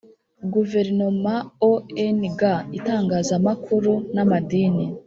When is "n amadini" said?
4.13-4.85